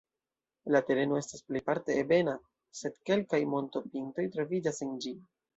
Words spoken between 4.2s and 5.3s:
troviĝas en ĝi.